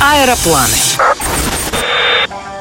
[0.00, 0.74] Аэропланы.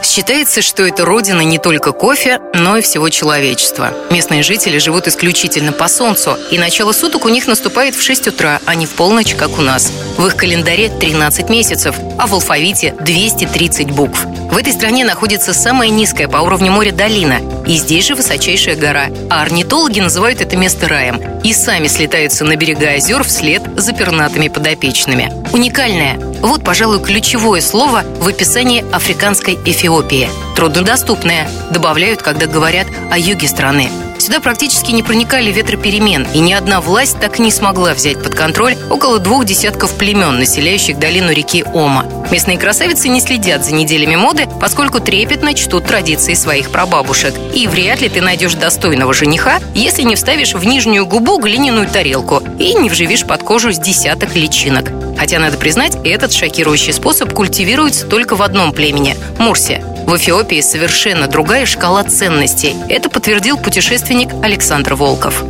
[0.03, 3.91] Считается, что это родина не только кофе, но и всего человечества.
[4.11, 8.59] Местные жители живут исключительно по солнцу, и начало суток у них наступает в 6 утра,
[8.65, 9.91] а не в полночь, как у нас.
[10.17, 14.25] В их календаре 13 месяцев, а в алфавите 230 букв.
[14.55, 19.07] В этой стране находится самая низкая по уровню моря долина, и здесь же высочайшая гора.
[19.29, 21.19] А орнитологи называют это место раем.
[21.43, 25.29] И сами слетаются на берега озер вслед за пернатыми подопечными.
[25.51, 26.17] Уникальное.
[26.39, 30.29] Вот, пожалуй, ключевое слово в описании африканской Эфиопии.
[30.55, 31.49] Труднодоступное.
[31.71, 33.89] Добавляют, когда говорят о юге страны.
[34.25, 38.33] Сюда практически не проникали ветроперемен, и ни одна власть так и не смогла взять под
[38.33, 42.07] контроль около двух десятков племен, населяющих долину реки Ома.
[42.31, 47.35] Местные красавицы не следят за неделями моды, поскольку трепетно чтут традиции своих прабабушек.
[47.53, 52.41] И вряд ли ты найдешь достойного жениха, если не вставишь в нижнюю губу глиняную тарелку
[52.57, 54.91] и не вживишь под кожу с десяток личинок.
[55.19, 59.83] Хотя, надо признать, этот шокирующий способ культивируется только в одном племени– Мурсе.
[60.05, 62.75] В Эфиопии совершенно другая шкала ценностей.
[62.89, 65.43] Это подтвердил путешественник Александр Волков.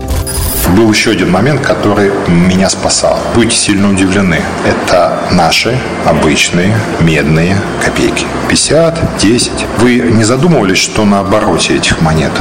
[0.78, 3.20] Был еще один момент, который меня спасал.
[3.36, 4.42] Будете сильно удивлены.
[4.66, 8.26] Это наши обычные медные копейки.
[8.50, 9.52] 50, 10.
[9.80, 12.32] Вы не задумывались, что на обороте этих монет?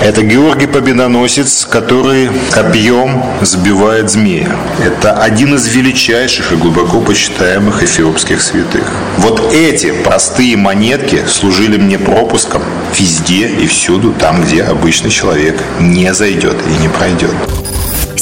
[0.00, 4.48] Это Георгий Победоносец, который копьем сбивает змея.
[4.84, 8.90] Это один из величайших и глубоко почитаемых эфиопских святых.
[9.18, 12.62] Вот эти простые монетки служили мне пропуском
[12.98, 17.34] везде и всюду, там, где обычный человек не зайдет и не пройдет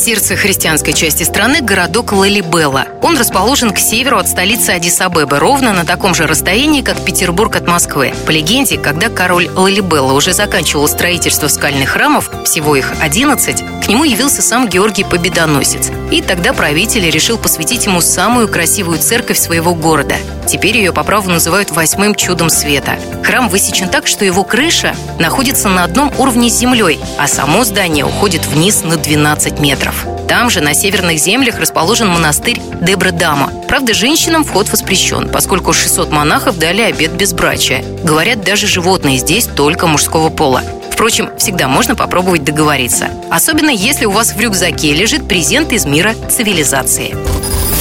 [0.00, 2.86] сердце христианской части страны городок Лалибела.
[3.02, 7.66] Он расположен к северу от столицы Адис-Абебы, ровно на таком же расстоянии, как Петербург от
[7.66, 8.14] Москвы.
[8.26, 14.04] По легенде, когда король Лалибела уже заканчивал строительство скальных храмов, всего их 11, к нему
[14.04, 15.90] явился сам Георгий Победоносец.
[16.10, 20.16] И тогда правитель решил посвятить ему самую красивую церковь своего города.
[20.46, 22.98] Теперь ее по праву называют восьмым чудом света.
[23.22, 28.04] Храм высечен так, что его крыша находится на одном уровне с землей, а само здание
[28.04, 30.00] уходит вниз на 12 метров.
[30.30, 33.50] Там же, на северных землях, расположен монастырь Дебра-Дама.
[33.66, 37.82] Правда, женщинам вход воспрещен, поскольку 600 монахов дали обед безбрачия.
[38.04, 40.62] Говорят, даже животные здесь только мужского пола.
[40.92, 43.08] Впрочем, всегда можно попробовать договориться.
[43.28, 47.16] Особенно если у вас в рюкзаке лежит презент из мира цивилизации.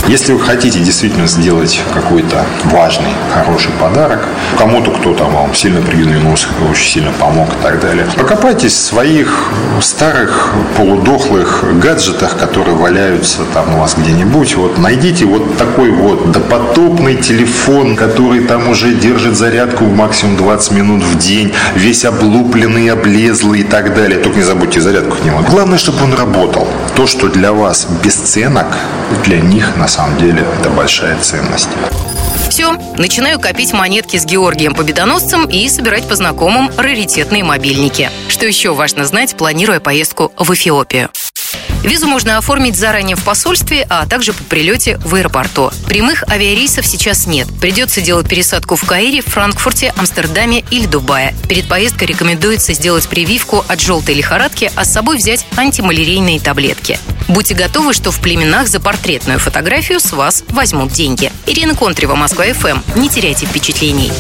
[0.08, 4.28] Если вы хотите действительно сделать какой-то важный, хороший подарок,
[4.58, 9.52] кому-то, кто там вам сильно приглянулся, очень сильно помог и так далее, покопайтесь в своих
[9.82, 14.56] старых полудохлых гаджетах, которые валяются там у вас где-нибудь.
[14.56, 21.04] Вот найдите вот такой вот допотопный телефон, который там уже держит зарядку максимум 20 минут
[21.04, 24.20] в день, весь облупленный, облезлый и так далее.
[24.20, 25.42] Только не забудьте зарядку к нему.
[25.50, 26.68] Главное, чтобы он работал.
[26.96, 28.78] То, что для вас бесценок,
[29.24, 31.70] для них на самом деле это большая ценность.
[32.50, 38.10] Все, начинаю копить монетки с Георгием Победоносцем и собирать по знакомым раритетные мобильники.
[38.28, 41.10] Что еще важно знать, планируя поездку в Эфиопию.
[41.84, 45.72] Визу можно оформить заранее в посольстве, а также по прилете в аэропорту.
[45.88, 47.48] Прямых авиарейсов сейчас нет.
[47.62, 51.34] Придется делать пересадку в Каире, Франкфурте, Амстердаме или Дубае.
[51.48, 57.00] Перед поездкой рекомендуется сделать прививку от желтой лихорадки, а с собой взять антималярийные таблетки.
[57.30, 61.32] Будьте готовы, что в племенах за портретную фотографию с вас возьмут деньги.
[61.46, 62.80] Ирина Контрева, Москва ФМ.
[63.00, 64.12] Не теряйте впечатлений.